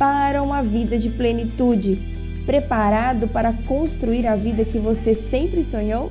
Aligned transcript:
para 0.00 0.42
uma 0.42 0.62
vida 0.62 0.96
de 0.96 1.10
plenitude. 1.10 2.00
Preparado 2.46 3.28
para 3.28 3.52
construir 3.52 4.26
a 4.26 4.34
vida 4.34 4.64
que 4.64 4.78
você 4.78 5.14
sempre 5.14 5.62
sonhou? 5.62 6.10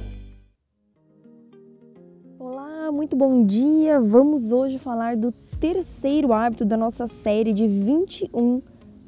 Olá, 2.37 2.91
muito 2.91 3.15
bom 3.15 3.43
dia! 3.43 3.99
Vamos 3.99 4.51
hoje 4.51 4.77
falar 4.77 5.17
do 5.17 5.31
terceiro 5.59 6.31
hábito 6.31 6.65
da 6.65 6.77
nossa 6.77 7.07
série 7.07 7.51
de 7.51 7.67
21 7.67 8.61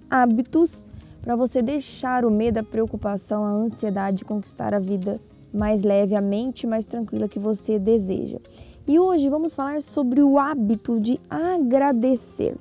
hábitos 0.10 0.82
para 1.22 1.36
você 1.36 1.62
deixar 1.62 2.26
o 2.26 2.32
medo, 2.32 2.58
a 2.58 2.64
preocupação, 2.64 3.44
a 3.44 3.52
ansiedade 3.52 4.18
de 4.18 4.26
conquistar 4.26 4.74
a 4.74 4.80
vida 4.80 5.20
mais 5.54 5.84
leve, 5.84 6.16
a 6.16 6.22
mente 6.22 6.66
mais 6.66 6.88
tranquila 6.88 7.28
que 7.28 7.38
você 7.38 7.78
deseja. 7.78 8.40
E 8.88 8.98
hoje 8.98 9.30
vamos 9.30 9.54
falar 9.54 9.80
sobre 9.84 10.24
o 10.24 10.40
hábito 10.40 11.00
de 11.00 11.20
agradecer. 11.30 12.58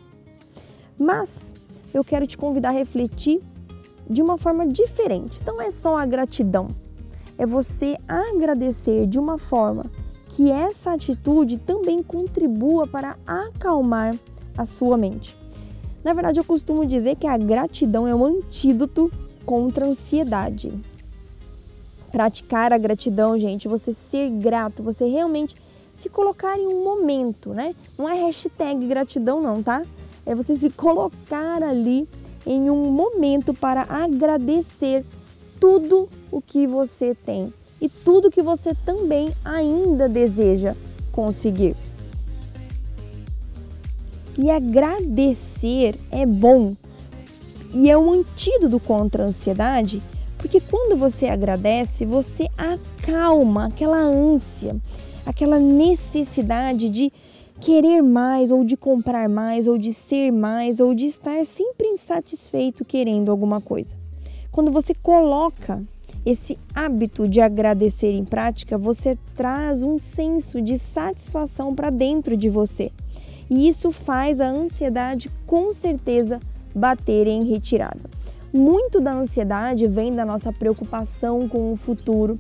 Mas 0.99 1.55
eu 1.93 2.05
quero 2.05 2.27
te 2.27 2.37
convidar 2.37 2.71
a 2.71 2.73
refletir 2.73 3.41
de 4.09 4.23
uma 4.23 4.37
forma 4.37 4.67
diferente. 4.67 5.39
Então, 5.41 5.61
é 5.61 5.71
só 5.71 5.97
a 5.97 6.07
gratidão, 6.07 6.69
é 7.39 7.47
você 7.47 7.97
agradecer 8.07 9.07
de 9.07 9.19
uma 9.19 9.39
forma 9.39 9.87
que 10.29 10.51
essa 10.51 10.93
atitude 10.93 11.59
também 11.59 12.03
contribua 12.03 12.87
para 12.87 13.17
acalmar 13.27 14.15
a 14.57 14.65
sua 14.65 14.97
mente. 14.97 15.37
Na 16.03 16.13
verdade, 16.13 16.41
eu 16.41 16.45
costumo 16.45 16.87
dizer 16.87 17.17
que 17.17 17.27
a 17.27 17.37
gratidão 17.37 18.07
é 18.07 18.15
um 18.15 18.25
antídoto 18.25 19.11
contra 19.45 19.85
a 19.85 19.89
ansiedade. 19.89 20.73
Praticar 22.11 22.73
a 22.73 22.79
gratidão, 22.79 23.39
gente, 23.39 23.69
você 23.69 23.93
ser 23.93 24.31
grato, 24.31 24.83
você 24.83 25.07
realmente 25.07 25.55
se 25.95 26.09
colocar 26.09 26.59
em 26.59 26.67
um 26.67 26.83
momento, 26.83 27.51
né? 27.51 27.75
Não 27.99 28.09
é 28.09 28.15
hashtag 28.15 28.87
gratidão, 28.87 29.41
não, 29.43 29.63
tá? 29.63 29.85
É 30.27 30.35
você 30.35 30.57
se 30.57 30.71
colocar 30.71 31.63
ali 31.63 32.09
em 32.47 32.71
um 32.71 32.91
momento 32.91 33.53
para 33.53 33.83
agradecer 33.83 35.05
tudo 35.59 36.09
o 36.31 36.41
que 36.41 36.67
você 36.67 37.15
tem 37.15 37.53
e 37.81 37.89
tudo 37.89 38.31
que 38.31 38.43
você 38.43 38.75
também 38.75 39.33
ainda 39.45 40.09
deseja 40.09 40.75
conseguir. 41.13 41.77
E 44.39 44.51
agradecer 44.51 45.97
é 46.11 46.25
bom 46.25 46.75
e 47.73 47.91
é 47.91 47.97
um 47.97 48.13
antídoto 48.13 48.81
contra 48.81 49.23
a 49.23 49.27
ansiedade, 49.27 50.03
porque 50.39 50.61
quando 50.61 50.97
você 50.97 51.27
agradece, 51.27 52.05
você 52.05 52.49
acalma 52.57 53.67
aquela 53.67 53.99
ânsia, 53.99 54.77
aquela 55.25 55.59
necessidade 55.59 56.89
de 56.89 57.13
querer 57.61 58.01
mais, 58.03 58.51
ou 58.51 58.65
de 58.65 58.77
comprar 58.77 59.29
mais, 59.29 59.69
ou 59.69 59.77
de 59.77 59.93
ser 59.93 60.33
mais, 60.33 60.81
ou 60.81 60.95
de 60.95 61.05
estar 61.05 61.45
sempre 61.45 61.87
insatisfeito 61.89 62.85
querendo 62.85 63.31
alguma 63.31 63.61
coisa. 63.61 63.95
Quando 64.51 64.71
você 64.71 64.95
coloca 64.95 65.83
esse 66.25 66.59
hábito 66.75 67.29
de 67.29 67.41
agradecer 67.41 68.13
em 68.13 68.25
prática, 68.25 68.79
você 68.79 69.17
traz 69.37 69.83
um 69.83 69.99
senso 69.99 70.61
de 70.61 70.79
satisfação 70.79 71.75
para 71.75 71.91
dentro 71.91 72.37
de 72.37 72.49
você. 72.49 72.91
E 73.51 73.69
isso 73.69 73.93
faz 73.93 74.41
a 74.41 74.49
ansiedade 74.49 75.31
com 75.47 75.73
certeza 75.73 76.41
bater 76.75 77.27
em 77.27 77.45
retirada. 77.45 78.01
Muito 78.53 79.01
da 79.01 79.13
ansiedade 79.13 79.87
vem 79.87 80.15
da 80.15 80.25
nossa 80.25 80.53
preocupação 80.53 81.49
com 81.49 81.73
o 81.73 81.77
futuro, 81.77 82.39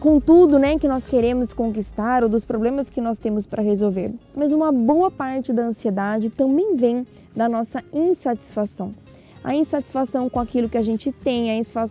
com 0.00 0.18
tudo 0.18 0.58
né, 0.58 0.78
que 0.78 0.88
nós 0.88 1.04
queremos 1.04 1.52
conquistar 1.52 2.22
ou 2.22 2.28
dos 2.28 2.46
problemas 2.46 2.88
que 2.88 3.02
nós 3.02 3.18
temos 3.18 3.46
para 3.46 3.62
resolver. 3.62 4.10
Mas 4.34 4.50
uma 4.50 4.72
boa 4.72 5.10
parte 5.10 5.52
da 5.52 5.62
ansiedade 5.62 6.30
também 6.30 6.74
vem 6.74 7.06
da 7.36 7.48
nossa 7.48 7.84
insatisfação. 7.92 8.92
A 9.44 9.54
insatisfação 9.54 10.28
com 10.30 10.40
aquilo 10.40 10.70
que 10.70 10.78
a 10.78 10.82
gente 10.82 11.12
tem, 11.12 11.50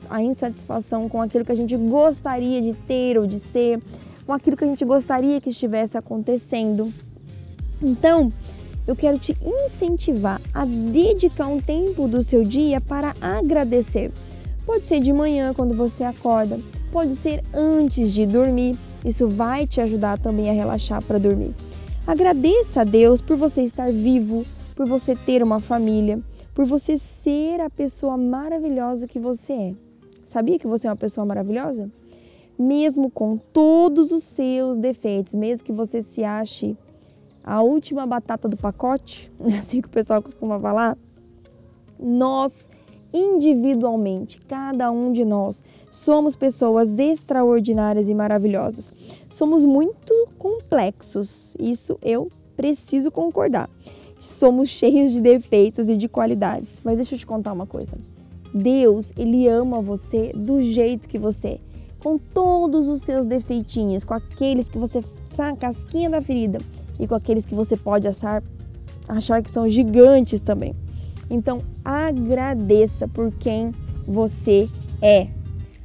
a 0.09 0.21
insatisfação 0.21 1.07
com 1.07 1.21
aquilo 1.21 1.45
que 1.45 1.51
a 1.51 1.55
gente 1.55 1.77
gostaria 1.77 2.59
de 2.61 2.73
ter 2.73 3.17
ou 3.17 3.27
de 3.27 3.39
ser, 3.39 3.79
com 4.25 4.33
aquilo 4.33 4.57
que 4.57 4.63
a 4.63 4.67
gente 4.67 4.83
gostaria 4.83 5.39
que 5.39 5.51
estivesse 5.51 5.95
acontecendo. 5.95 6.91
Então, 7.81 8.33
eu 8.87 8.95
quero 8.95 9.19
te 9.19 9.37
incentivar 9.43 10.41
a 10.51 10.65
dedicar 10.65 11.47
um 11.47 11.59
tempo 11.59 12.07
do 12.07 12.23
seu 12.23 12.43
dia 12.43 12.81
para 12.81 13.15
agradecer. 13.21 14.11
Pode 14.65 14.83
ser 14.83 14.99
de 14.99 15.13
manhã, 15.13 15.53
quando 15.53 15.75
você 15.75 16.03
acorda, 16.03 16.59
pode 16.91 17.16
ser 17.16 17.44
antes 17.53 18.13
de 18.13 18.25
dormir. 18.25 18.77
Isso 19.03 19.27
vai 19.27 19.66
te 19.66 19.79
ajudar 19.81 20.17
também 20.17 20.50
a 20.50 20.53
relaxar 20.53 21.01
para 21.03 21.17
dormir. 21.17 21.53
Agradeça 22.05 22.81
a 22.81 22.83
Deus 22.83 23.22
por 23.22 23.38
você 23.38 23.61
estar 23.61 23.91
vivo, 23.91 24.44
por 24.75 24.88
você 24.88 25.16
ter 25.16 25.44
uma 25.44 25.59
família, 25.59 26.19
por 26.53 26.66
você 26.66 26.97
ser 26.97 27.61
a 27.61 27.69
pessoa 27.69 28.17
maravilhosa 28.17 29.07
que 29.07 29.19
você 29.19 29.53
é. 29.53 29.73
Sabia 30.25 30.59
que 30.59 30.67
você 30.67 30.88
é 30.88 30.89
uma 30.89 30.95
pessoa 30.95 31.25
maravilhosa? 31.25 31.89
Mesmo 32.57 33.09
com 33.09 33.38
todos 33.38 34.11
os 34.11 34.23
seus 34.23 34.77
defeitos, 34.77 35.33
mesmo 35.33 35.63
que 35.63 35.71
você 35.71 36.01
se 36.01 36.23
ache 36.23 36.77
a 37.44 37.61
última 37.61 38.06
batata 38.06 38.47
do 38.47 38.57
pacote, 38.57 39.31
assim 39.57 39.81
que 39.81 39.88
o 39.88 39.91
pessoal 39.91 40.21
costuma 40.21 40.59
falar, 40.59 40.97
nós 42.00 42.69
individualmente, 43.13 44.39
cada 44.47 44.91
um 44.91 45.11
de 45.11 45.25
nós. 45.25 45.63
Somos 45.89 46.35
pessoas 46.35 46.99
extraordinárias 46.99 48.07
e 48.07 48.13
maravilhosas. 48.13 48.93
Somos 49.29 49.65
muito 49.65 50.13
complexos, 50.37 51.55
isso 51.59 51.97
eu 52.01 52.31
preciso 52.55 53.11
concordar. 53.11 53.69
Somos 54.19 54.69
cheios 54.69 55.11
de 55.11 55.21
defeitos 55.21 55.87
e 55.87 55.95
de 55.95 56.09
qualidades. 56.09 56.81
Mas 56.83 56.97
deixa 56.97 57.15
eu 57.15 57.19
te 57.19 57.25
contar 57.25 57.53
uma 57.53 57.65
coisa. 57.65 57.97
Deus, 58.53 59.11
ele 59.17 59.47
ama 59.47 59.81
você 59.81 60.31
do 60.33 60.61
jeito 60.61 61.07
que 61.07 61.17
você 61.17 61.47
é, 61.47 61.59
com 61.99 62.17
todos 62.17 62.87
os 62.87 63.01
seus 63.01 63.25
defeitinhos, 63.25 64.03
com 64.03 64.13
aqueles 64.13 64.67
que 64.67 64.77
você 64.77 65.03
sabe 65.31 65.53
a 65.53 65.55
casquinha 65.55 66.09
da 66.09 66.21
ferida 66.21 66.59
e 66.99 67.07
com 67.07 67.15
aqueles 67.15 67.45
que 67.45 67.53
você 67.53 67.77
pode 67.77 68.07
achar, 68.07 68.43
achar 69.07 69.41
que 69.41 69.51
são 69.51 69.69
gigantes 69.69 70.41
também. 70.41 70.75
Então, 71.29 71.62
agradeça 71.84 73.07
por 73.07 73.31
quem 73.31 73.73
você 74.07 74.67
é. 75.01 75.28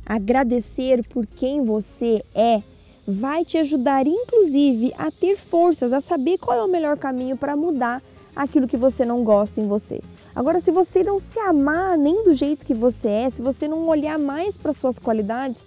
Agradecer 0.07 1.07
por 1.09 1.27
quem 1.27 1.63
você 1.65 2.25
é 2.35 2.63
vai 3.07 3.45
te 3.45 3.59
ajudar, 3.59 4.07
inclusive, 4.07 4.93
a 4.97 5.11
ter 5.11 5.37
forças, 5.37 5.93
a 5.93 6.01
saber 6.01 6.39
qual 6.39 6.59
é 6.59 6.65
o 6.65 6.69
melhor 6.69 6.97
caminho 6.97 7.37
para 7.37 7.57
mudar 7.57 8.03
aquilo 8.35 8.67
que 8.67 8.77
você 8.77 9.05
não 9.05 9.23
gosta 9.23 9.61
em 9.61 9.69
você. 9.69 10.01
Agora, 10.35 10.59
se 10.59 10.71
você 10.71 11.05
não 11.05 11.19
se 11.19 11.39
amar 11.39 11.97
nem 11.97 12.25
do 12.25 12.35
jeito 12.35 12.67
que 12.67 12.75
você 12.75 13.09
é, 13.09 13.31
se 13.31 13.43
você 13.43 13.69
não 13.69 13.87
olhar 13.87 14.19
mais 14.19 14.57
para 14.57 14.73
suas 14.73 14.99
qualidades, 14.99 15.61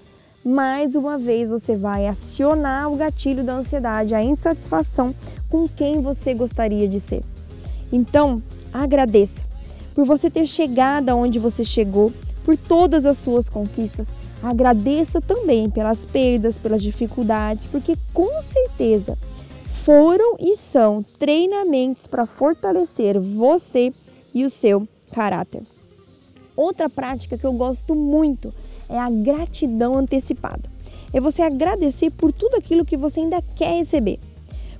mais 0.44 0.96
uma 0.96 1.18
vez 1.18 1.48
você 1.48 1.76
vai 1.76 2.08
acionar 2.08 2.92
o 2.92 2.96
gatilho 2.96 3.44
da 3.44 3.54
ansiedade, 3.54 4.16
a 4.16 4.24
insatisfação 4.24 5.14
com 5.50 5.68
quem 5.68 6.02
você 6.02 6.34
gostaria 6.34 6.88
de 6.88 7.00
ser. 7.00 7.24
Então, 7.92 8.42
agradeça 8.74 9.46
por 9.98 10.06
você 10.06 10.30
ter 10.30 10.46
chegado 10.46 11.10
aonde 11.10 11.40
você 11.40 11.64
chegou, 11.64 12.14
por 12.46 12.56
todas 12.56 13.04
as 13.04 13.18
suas 13.18 13.50
conquistas. 13.50 14.08
Agradeça 14.44 15.20
também 15.20 15.72
pelas 15.72 16.06
perdas, 16.06 16.56
pelas 16.56 16.84
dificuldades, 16.84 17.66
porque 17.66 17.98
com 18.14 18.40
certeza 18.40 19.18
foram 19.84 20.36
e 20.40 20.56
são 20.56 21.04
treinamentos 21.18 22.06
para 22.06 22.28
fortalecer 22.28 23.20
você 23.20 23.92
e 24.36 24.46
o 24.46 24.52
seu 24.52 24.88
caráter. 25.12 25.64
Outra 26.56 26.88
prática 26.88 27.36
que 27.36 27.46
eu 27.48 27.54
gosto 27.54 27.96
muito 27.96 28.54
é 28.88 29.00
a 29.00 29.10
gratidão 29.10 29.98
antecipada. 29.98 30.70
É 31.12 31.20
você 31.20 31.42
agradecer 31.42 32.12
por 32.12 32.32
tudo 32.32 32.56
aquilo 32.56 32.86
que 32.86 32.96
você 32.96 33.22
ainda 33.22 33.42
quer 33.56 33.74
receber, 33.74 34.20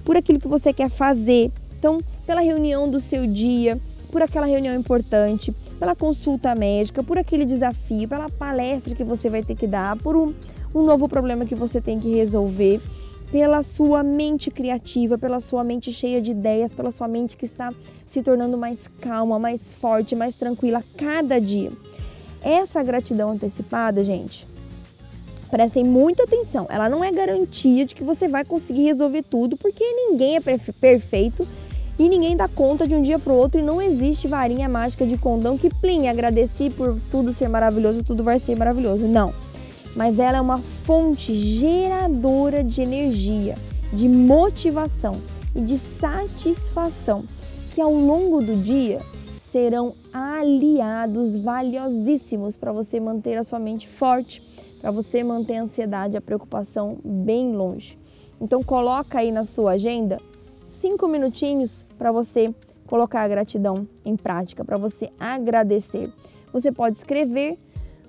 por 0.06 0.16
aquilo 0.16 0.40
que 0.40 0.48
você 0.48 0.72
quer 0.72 0.90
fazer. 0.90 1.52
Então, 1.80 1.98
pela 2.24 2.42
reunião 2.42 2.88
do 2.88 3.00
seu 3.00 3.26
dia, 3.26 3.82
por 4.12 4.22
aquela 4.22 4.46
reunião 4.46 4.76
importante, 4.76 5.54
pela 5.80 5.96
consulta 5.96 6.56
médica, 6.56 7.04
por 7.04 7.18
aquele 7.18 7.46
desafio, 7.46 8.08
pela 8.08 8.30
palestra 8.30 8.96
que 8.96 9.04
você 9.04 9.30
vai 9.30 9.44
ter 9.44 9.56
que 9.56 9.68
dar, 9.68 9.98
por 9.98 10.16
um, 10.16 10.34
um 10.74 10.84
novo 10.84 11.08
problema 11.08 11.46
que 11.46 11.56
você 11.56 11.82
tem 11.82 12.00
que 12.00 12.16
resolver, 12.16 12.82
pela 13.32 13.62
sua 13.62 14.04
mente 14.04 14.50
criativa, 14.50 15.18
pela 15.18 15.40
sua 15.40 15.64
mente 15.64 15.92
cheia 15.92 16.22
de 16.22 16.32
ideias, 16.32 16.72
pela 16.72 16.92
sua 16.92 17.08
mente 17.08 17.36
que 17.36 17.46
está 17.46 17.74
se 18.06 18.22
tornando 18.22 18.58
mais 18.58 18.90
calma, 19.02 19.38
mais 19.38 19.74
forte, 19.74 20.16
mais 20.16 20.36
tranquila 20.36 20.84
cada 20.96 21.40
dia. 21.40 21.72
Essa 22.42 22.82
gratidão 22.82 23.32
antecipada, 23.32 24.04
gente, 24.04 24.48
prestem 25.52 25.84
muita 25.84 26.24
atenção. 26.24 26.68
Ela 26.70 26.88
não 26.88 27.04
é 27.04 27.12
garantia 27.12 27.86
de 27.86 27.94
que 27.94 28.04
você 28.04 28.28
vai 28.28 28.46
conseguir 28.46 28.84
resolver 28.84 29.24
tudo, 29.24 29.58
porque 29.58 29.84
ninguém 29.84 30.38
é 30.38 30.40
perfeito 30.40 31.46
e 32.00 32.08
ninguém 32.08 32.38
dá 32.38 32.48
conta 32.48 32.88
de 32.88 32.94
um 32.94 33.02
dia 33.02 33.18
para 33.18 33.34
o 33.34 33.36
outro 33.36 33.60
e 33.60 33.64
não 33.64 33.82
existe 33.82 34.28
varinha 34.28 34.70
mágica 34.70 35.06
de 35.06 35.18
condão 35.18 35.58
que 35.58 35.70
plim, 35.70 36.08
agradeci 36.08 36.70
por 36.70 37.02
tudo 37.10 37.34
ser 37.34 37.50
maravilhoso, 37.50 38.04
tudo 38.04 38.24
vai 38.24 38.38
ser 38.38 38.56
maravilhoso. 38.56 39.08
Não. 39.08 39.34
Mas 39.96 40.20
ela 40.20 40.38
é 40.38 40.42
uma 40.42 40.60
fonte 40.60 41.34
geradora 41.34 42.64
de 42.64 42.82
energia, 42.82 43.58
de 43.92 44.08
motivação 44.08 45.20
e 45.56 45.62
de 45.62 45.78
satisfação 45.78 47.24
que 47.74 47.82
ao 47.82 47.94
longo 47.94 48.42
do 48.42 48.56
dia 48.56 49.02
serão 49.52 49.94
aliados 50.14 51.36
valiosíssimos 51.36 52.56
para 52.56 52.72
você 52.72 53.00
manter 53.00 53.38
a 53.38 53.44
sua 53.44 53.58
mente 53.58 53.88
forte, 53.88 54.42
para 54.80 54.92
você 54.92 55.24
manter 55.24 55.58
a 55.58 55.64
ansiedade, 55.64 56.16
a 56.16 56.22
preocupação 56.22 56.98
bem 57.04 57.56
longe. 57.56 57.98
Então 58.40 58.62
coloca 58.62 59.18
aí 59.18 59.32
na 59.32 59.44
sua 59.44 59.72
agenda 59.72 60.20
cinco 60.68 61.08
minutinhos 61.08 61.86
para 61.98 62.12
você 62.12 62.54
colocar 62.86 63.24
a 63.24 63.28
gratidão 63.28 63.88
em 64.06 64.16
prática, 64.16 64.64
para 64.64 64.78
você 64.78 65.10
agradecer. 65.20 66.12
Você 66.54 66.72
pode 66.72 66.98
escrever 66.98 67.58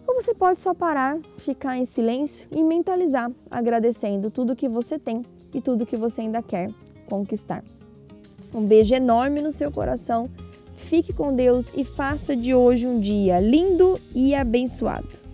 ou 0.06 0.14
você 0.14 0.34
pode 0.34 0.58
só 0.58 0.74
parar, 0.74 1.18
ficar 1.38 1.76
em 1.76 1.84
silêncio 1.84 2.48
e 2.50 2.62
mentalizar, 2.62 3.30
agradecendo 3.50 4.30
tudo 4.30 4.56
que 4.56 4.68
você 4.68 4.98
tem 4.98 5.24
e 5.54 5.60
tudo 5.60 5.86
que 5.86 5.96
você 5.96 6.22
ainda 6.22 6.42
quer 6.42 6.70
conquistar. 7.08 7.62
Um 8.54 8.64
beijo 8.64 8.94
enorme 8.94 9.40
no 9.40 9.52
seu 9.52 9.70
coração. 9.70 10.28
Fique 10.74 11.12
com 11.12 11.34
Deus 11.34 11.66
e 11.76 11.84
faça 11.84 12.34
de 12.34 12.54
hoje 12.54 12.86
um 12.86 12.98
dia 12.98 13.40
lindo 13.40 13.98
e 14.14 14.34
abençoado. 14.34 15.27